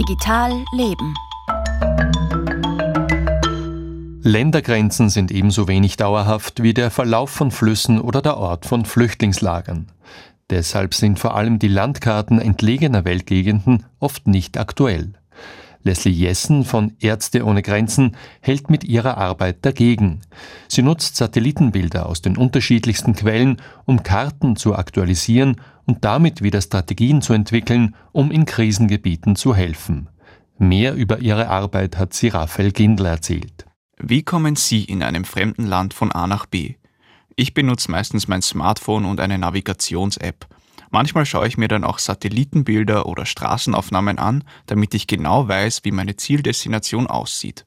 Digital 0.00 0.64
Leben. 0.72 1.14
Ländergrenzen 4.22 5.10
sind 5.10 5.30
ebenso 5.30 5.68
wenig 5.68 5.98
dauerhaft 5.98 6.62
wie 6.62 6.72
der 6.72 6.90
Verlauf 6.90 7.28
von 7.28 7.50
Flüssen 7.50 8.00
oder 8.00 8.22
der 8.22 8.38
Ort 8.38 8.64
von 8.64 8.86
Flüchtlingslagern. 8.86 9.92
Deshalb 10.48 10.94
sind 10.94 11.18
vor 11.18 11.34
allem 11.34 11.58
die 11.58 11.68
Landkarten 11.68 12.40
entlegener 12.40 13.04
Weltgegenden 13.04 13.84
oft 13.98 14.26
nicht 14.26 14.56
aktuell. 14.56 15.12
Leslie 15.82 16.12
Jessen 16.12 16.64
von 16.64 16.92
Ärzte 17.00 17.44
ohne 17.44 17.62
Grenzen 17.62 18.16
hält 18.40 18.70
mit 18.70 18.84
ihrer 18.84 19.16
Arbeit 19.16 19.64
dagegen. 19.64 20.20
Sie 20.68 20.82
nutzt 20.82 21.16
Satellitenbilder 21.16 22.06
aus 22.06 22.20
den 22.20 22.36
unterschiedlichsten 22.36 23.14
Quellen, 23.14 23.56
um 23.86 24.02
Karten 24.02 24.56
zu 24.56 24.74
aktualisieren 24.76 25.56
und 25.86 26.04
damit 26.04 26.42
wieder 26.42 26.60
Strategien 26.60 27.22
zu 27.22 27.32
entwickeln, 27.32 27.94
um 28.12 28.30
in 28.30 28.44
Krisengebieten 28.44 29.36
zu 29.36 29.54
helfen. 29.54 30.08
Mehr 30.58 30.94
über 30.94 31.20
ihre 31.20 31.48
Arbeit 31.48 31.96
hat 31.96 32.12
sie 32.12 32.28
Raphael 32.28 32.72
Gindler 32.72 33.10
erzählt. 33.10 33.64
Wie 33.98 34.22
kommen 34.22 34.56
Sie 34.56 34.84
in 34.84 35.02
einem 35.02 35.24
fremden 35.24 35.66
Land 35.66 35.94
von 35.94 36.12
A 36.12 36.26
nach 36.26 36.46
B? 36.46 36.74
Ich 37.36 37.54
benutze 37.54 37.90
meistens 37.90 38.28
mein 38.28 38.42
Smartphone 38.42 39.06
und 39.06 39.20
eine 39.20 39.38
Navigations-App. 39.38 40.46
Manchmal 40.90 41.24
schaue 41.24 41.46
ich 41.46 41.56
mir 41.56 41.68
dann 41.68 41.84
auch 41.84 41.98
Satellitenbilder 41.98 43.06
oder 43.06 43.24
Straßenaufnahmen 43.24 44.18
an, 44.18 44.44
damit 44.66 44.92
ich 44.94 45.06
genau 45.06 45.46
weiß, 45.46 45.84
wie 45.84 45.92
meine 45.92 46.16
Zieldestination 46.16 47.06
aussieht. 47.06 47.64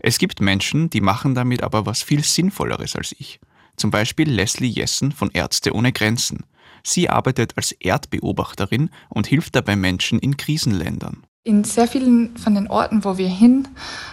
Es 0.00 0.18
gibt 0.18 0.40
Menschen, 0.40 0.90
die 0.90 1.00
machen 1.00 1.34
damit 1.34 1.62
aber 1.62 1.86
was 1.86 2.02
viel 2.02 2.24
Sinnvolleres 2.24 2.96
als 2.96 3.14
ich. 3.18 3.40
Zum 3.76 3.90
Beispiel 3.90 4.28
Leslie 4.28 4.68
Jessen 4.68 5.12
von 5.12 5.30
Ärzte 5.32 5.74
ohne 5.74 5.92
Grenzen. 5.92 6.44
Sie 6.82 7.08
arbeitet 7.08 7.56
als 7.56 7.72
Erdbeobachterin 7.72 8.90
und 9.08 9.26
hilft 9.26 9.56
dabei 9.56 9.76
Menschen 9.76 10.18
in 10.18 10.36
Krisenländern. 10.36 11.24
In 11.46 11.62
sehr 11.62 11.86
vielen 11.86 12.34
von 12.38 12.54
den 12.54 12.68
Orten, 12.68 13.04
wo 13.04 13.18
wir 13.18 13.28
hingehen, 13.28 13.68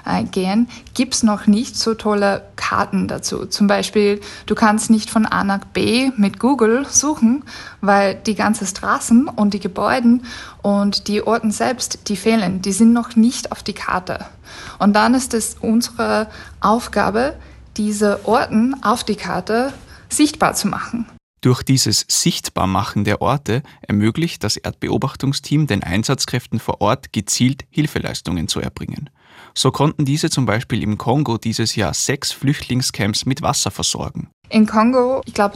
äh, 0.05 0.65
gibt 0.93 1.13
es 1.13 1.23
noch 1.23 1.47
nicht 1.47 1.77
so 1.77 1.93
tolle 1.93 2.45
Karten 2.57 3.07
dazu. 3.07 3.45
Zum 3.45 3.67
Beispiel, 3.67 4.19
du 4.47 4.53
kannst 4.53 4.89
nicht 4.89 5.09
von 5.09 5.25
A 5.25 5.45
nach 5.45 5.63
B 5.63 6.11
mit 6.17 6.39
Google 6.39 6.85
suchen, 6.89 7.45
weil 7.79 8.15
die 8.15 8.35
ganzen 8.35 8.67
Straßen 8.67 9.29
und 9.29 9.53
die 9.53 9.61
Gebäude 9.61 10.19
und 10.61 11.07
die 11.07 11.25
Orten 11.25 11.51
selbst, 11.51 12.09
die 12.09 12.17
fehlen. 12.17 12.61
Die 12.61 12.73
sind 12.73 12.91
noch 12.91 13.15
nicht 13.15 13.53
auf 13.53 13.63
die 13.63 13.71
Karte. 13.71 14.25
Und 14.77 14.93
dann 14.93 15.13
ist 15.13 15.33
es 15.33 15.55
unsere 15.61 16.27
Aufgabe, 16.59 17.35
diese 17.77 18.27
Orten 18.27 18.75
auf 18.83 19.05
die 19.05 19.15
Karte 19.15 19.71
sichtbar 20.09 20.53
zu 20.53 20.67
machen. 20.67 21.05
Durch 21.41 21.63
dieses 21.63 22.05
Sichtbarmachen 22.07 23.03
der 23.03 23.19
Orte 23.19 23.63
ermöglicht 23.81 24.43
das 24.43 24.57
Erdbeobachtungsteam 24.57 25.65
den 25.65 25.81
Einsatzkräften 25.81 26.59
vor 26.59 26.81
Ort 26.81 27.13
gezielt 27.13 27.65
Hilfeleistungen 27.71 28.47
zu 28.47 28.59
erbringen. 28.59 29.09
So 29.55 29.71
konnten 29.71 30.05
diese 30.05 30.29
zum 30.29 30.45
Beispiel 30.45 30.83
im 30.83 30.99
Kongo 30.99 31.39
dieses 31.39 31.75
Jahr 31.75 31.95
sechs 31.95 32.31
Flüchtlingscamps 32.31 33.25
mit 33.25 33.41
Wasser 33.41 33.71
versorgen. 33.71 34.29
In 34.49 34.67
Kongo, 34.67 35.23
ich 35.25 35.33
glaube, 35.33 35.55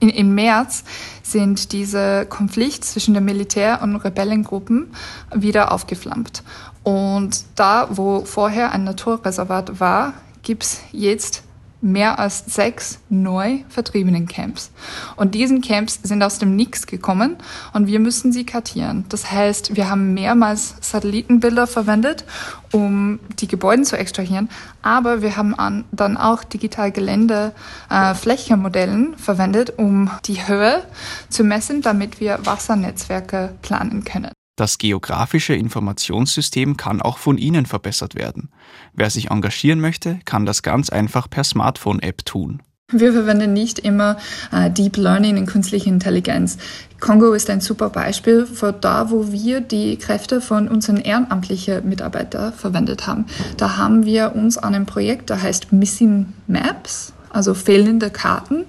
im 0.00 0.34
März, 0.34 0.84
sind 1.22 1.72
diese 1.72 2.26
Konflikte 2.26 2.80
zwischen 2.80 3.14
dem 3.14 3.24
Militär 3.24 3.80
und 3.80 3.96
Rebellengruppen 3.96 4.92
wieder 5.34 5.72
aufgeflammt. 5.72 6.42
Und 6.82 7.44
da, 7.54 7.88
wo 7.90 8.26
vorher 8.26 8.72
ein 8.72 8.84
Naturreservat 8.84 9.80
war, 9.80 10.12
gibt 10.42 10.64
es 10.64 10.80
jetzt 10.92 11.43
mehr 11.84 12.18
als 12.18 12.44
sechs 12.46 12.98
neu 13.10 13.58
vertriebenen 13.68 14.26
Camps. 14.26 14.70
Und 15.16 15.34
diesen 15.34 15.60
Camps 15.60 16.00
sind 16.02 16.22
aus 16.22 16.38
dem 16.38 16.56
Nix 16.56 16.86
gekommen 16.86 17.36
und 17.74 17.86
wir 17.86 18.00
müssen 18.00 18.32
sie 18.32 18.46
kartieren. 18.46 19.04
Das 19.10 19.30
heißt, 19.30 19.76
wir 19.76 19.90
haben 19.90 20.14
mehrmals 20.14 20.76
Satellitenbilder 20.80 21.66
verwendet, 21.66 22.24
um 22.72 23.20
die 23.38 23.48
Gebäude 23.48 23.82
zu 23.82 23.98
extrahieren, 23.98 24.48
aber 24.82 25.20
wir 25.20 25.36
haben 25.36 25.54
an, 25.54 25.84
dann 25.92 26.16
auch 26.16 26.42
digital 26.42 26.90
Gelände 26.90 27.52
äh, 27.90 28.14
Flächenmodellen 28.14 29.16
verwendet, 29.18 29.74
um 29.76 30.10
die 30.24 30.48
Höhe 30.48 30.82
zu 31.28 31.44
messen, 31.44 31.82
damit 31.82 32.18
wir 32.18 32.38
Wassernetzwerke 32.44 33.54
planen 33.60 34.04
können. 34.04 34.32
Das 34.56 34.78
geografische 34.78 35.54
Informationssystem 35.54 36.76
kann 36.76 37.02
auch 37.02 37.18
von 37.18 37.38
Ihnen 37.38 37.66
verbessert 37.66 38.14
werden. 38.14 38.50
Wer 38.92 39.10
sich 39.10 39.32
engagieren 39.32 39.80
möchte, 39.80 40.20
kann 40.24 40.46
das 40.46 40.62
ganz 40.62 40.90
einfach 40.90 41.28
per 41.28 41.42
Smartphone-App 41.42 42.24
tun. 42.24 42.62
Wir 42.92 43.12
verwenden 43.12 43.52
nicht 43.52 43.80
immer 43.80 44.18
äh, 44.52 44.70
Deep 44.70 44.96
Learning 44.96 45.36
in 45.36 45.46
künstliche 45.46 45.88
Intelligenz. 45.88 46.58
Kongo 47.00 47.32
ist 47.32 47.50
ein 47.50 47.60
super 47.60 47.90
Beispiel 47.90 48.46
für 48.46 48.72
da, 48.72 49.10
wo 49.10 49.32
wir 49.32 49.60
die 49.60 49.96
Kräfte 49.96 50.40
von 50.40 50.68
unseren 50.68 50.98
ehrenamtlichen 50.98 51.88
Mitarbeitern 51.88 52.52
verwendet 52.52 53.08
haben. 53.08 53.26
Da 53.56 53.76
haben 53.76 54.04
wir 54.04 54.36
uns 54.36 54.56
an 54.56 54.76
einem 54.76 54.86
Projekt, 54.86 55.30
das 55.30 55.42
heißt 55.42 55.72
Missing 55.72 56.26
Maps, 56.46 57.12
also 57.30 57.54
fehlende 57.54 58.10
Karten, 58.10 58.66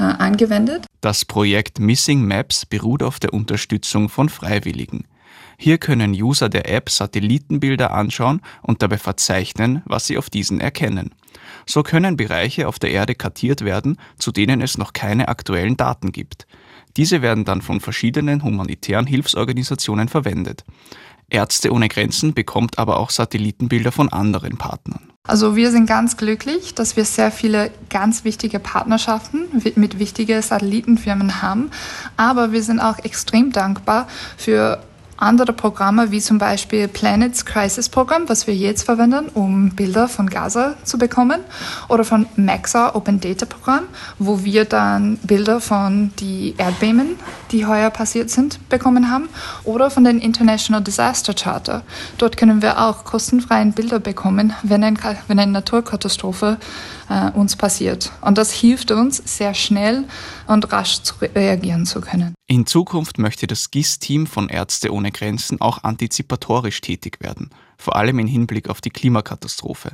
äh, 0.00 0.02
angewendet. 0.02 0.86
Das 1.00 1.24
Projekt 1.24 1.78
Missing 1.78 2.26
Maps 2.26 2.66
beruht 2.66 3.04
auf 3.04 3.20
der 3.20 3.32
Unterstützung 3.32 4.08
von 4.08 4.28
Freiwilligen. 4.28 5.04
Hier 5.56 5.78
können 5.78 6.12
User 6.12 6.48
der 6.48 6.68
App 6.70 6.88
Satellitenbilder 6.88 7.92
anschauen 7.92 8.40
und 8.62 8.82
dabei 8.82 8.98
verzeichnen, 8.98 9.82
was 9.86 10.06
sie 10.06 10.16
auf 10.18 10.30
diesen 10.30 10.60
erkennen. 10.60 11.14
So 11.66 11.82
können 11.82 12.16
Bereiche 12.16 12.68
auf 12.68 12.78
der 12.78 12.90
Erde 12.90 13.14
kartiert 13.14 13.64
werden, 13.64 13.98
zu 14.18 14.32
denen 14.32 14.60
es 14.60 14.78
noch 14.78 14.92
keine 14.92 15.28
aktuellen 15.28 15.76
Daten 15.76 16.12
gibt. 16.12 16.46
Diese 16.96 17.22
werden 17.22 17.44
dann 17.44 17.62
von 17.62 17.80
verschiedenen 17.80 18.42
humanitären 18.42 19.06
Hilfsorganisationen 19.06 20.08
verwendet. 20.08 20.64
Ärzte 21.30 21.72
ohne 21.72 21.88
Grenzen 21.88 22.32
bekommt 22.32 22.78
aber 22.78 22.98
auch 22.98 23.10
Satellitenbilder 23.10 23.92
von 23.92 24.08
anderen 24.10 24.56
Partnern. 24.56 25.12
Also 25.24 25.56
wir 25.56 25.70
sind 25.70 25.86
ganz 25.86 26.16
glücklich, 26.16 26.74
dass 26.74 26.96
wir 26.96 27.04
sehr 27.04 27.30
viele 27.30 27.70
ganz 27.90 28.24
wichtige 28.24 28.58
Partnerschaften 28.58 29.44
mit 29.76 29.98
wichtigen 29.98 30.40
Satellitenfirmen 30.40 31.42
haben. 31.42 31.70
Aber 32.16 32.52
wir 32.52 32.62
sind 32.62 32.80
auch 32.80 32.98
extrem 32.98 33.52
dankbar 33.52 34.08
für 34.38 34.82
andere 35.18 35.52
Programme 35.52 36.10
wie 36.10 36.20
zum 36.20 36.38
Beispiel 36.38 36.88
Planets 36.88 37.44
Crisis 37.44 37.88
Programm, 37.88 38.28
was 38.28 38.46
wir 38.46 38.54
jetzt 38.54 38.84
verwenden, 38.84 39.28
um 39.34 39.70
Bilder 39.70 40.08
von 40.08 40.30
Gaza 40.30 40.76
zu 40.84 40.96
bekommen, 40.96 41.40
oder 41.88 42.04
von 42.04 42.26
Maxa 42.36 42.94
Open 42.94 43.20
Data 43.20 43.44
Programm, 43.44 43.84
wo 44.18 44.44
wir 44.44 44.64
dann 44.64 45.16
Bilder 45.18 45.60
von 45.60 46.12
die 46.18 46.54
Erdbeben, 46.56 47.16
die 47.50 47.66
heuer 47.66 47.90
passiert 47.90 48.30
sind, 48.30 48.68
bekommen 48.68 49.10
haben, 49.10 49.28
oder 49.64 49.90
von 49.90 50.04
den 50.04 50.20
International 50.20 50.82
Disaster 50.82 51.34
Charter. 51.34 51.82
Dort 52.16 52.36
können 52.36 52.62
wir 52.62 52.78
auch 52.78 53.04
kostenfreie 53.04 53.66
Bilder 53.66 53.98
bekommen, 53.98 54.54
wenn, 54.62 54.84
ein, 54.84 54.98
wenn 55.26 55.38
eine 55.38 55.52
Naturkatastrophe 55.52 56.58
äh, 57.08 57.30
uns 57.30 57.56
passiert. 57.56 58.12
Und 58.20 58.38
das 58.38 58.52
hilft 58.52 58.90
uns, 58.90 59.16
sehr 59.24 59.54
schnell 59.54 60.04
und 60.46 60.72
rasch 60.72 61.02
zu 61.02 61.14
reagieren 61.20 61.86
zu 61.86 62.00
können. 62.00 62.34
In 62.46 62.66
Zukunft 62.66 63.18
möchte 63.18 63.46
das 63.46 63.70
GIS-Team 63.70 64.26
von 64.26 64.48
Ärzte 64.48 64.92
ohne 64.92 65.12
Grenzen 65.12 65.60
auch 65.60 65.84
antizipatorisch 65.84 66.80
tätig 66.80 67.18
werden, 67.20 67.50
vor 67.76 67.96
allem 67.96 68.18
im 68.18 68.26
Hinblick 68.26 68.68
auf 68.68 68.80
die 68.80 68.90
Klimakatastrophe. 68.90 69.92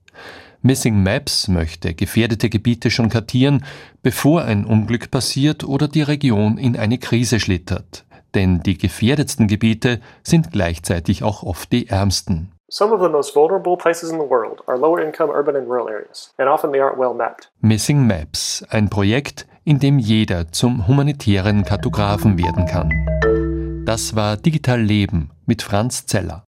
Missing 0.64 1.04
Maps 1.04 1.48
möchte 1.48 1.94
gefährdete 1.94 2.50
Gebiete 2.50 2.90
schon 2.90 3.10
kartieren, 3.10 3.64
bevor 4.02 4.44
ein 4.44 4.66
Unglück 4.66 5.12
passiert 5.12 5.64
oder 5.64 5.88
die 5.88 6.02
Region 6.02 6.58
in 6.58 6.76
eine 6.78 6.98
Krise 6.98 7.40
schlittert 7.40 8.06
denn 8.36 8.62
die 8.62 8.78
gefährdetsten 8.78 9.48
Gebiete 9.48 10.00
sind 10.24 10.52
gleichzeitig 10.52 11.24
auch 11.24 11.44
oft 11.44 11.72
die 11.72 11.90
ärmsten. 11.90 12.52
Some 12.70 12.92
of 12.92 13.02
the 13.02 13.10
most 13.10 13.36
vulnerable 13.36 13.78
places 13.78 14.10
in 14.10 14.20
the 14.20 14.28
world 14.28 14.62
are 14.68 14.78
lower 14.78 15.00
income 15.00 15.32
urban 15.32 15.56
and 15.56 15.68
rural 15.68 15.88
areas, 15.88 16.34
and 16.38 16.50
often 16.50 16.72
they 16.72 16.82
aren't 16.82 16.98
well 16.98 17.14
mapped. 17.14 17.52
Missing 17.62 18.08
Maps, 18.08 18.66
ein 18.70 18.90
Projekt, 18.90 19.46
in 19.64 19.80
dem 19.80 20.00
jeder 20.00 20.52
zum 20.52 20.88
humanitären 20.88 21.66
Kartografen 21.66 22.38
werden 22.38 22.66
kann. 22.66 23.86
Das 23.86 24.16
war 24.16 24.38
Digital 24.38 24.82
Leben 24.82 25.30
mit 25.46 25.62
Franz 25.62 26.06
Zeller. 26.06 26.46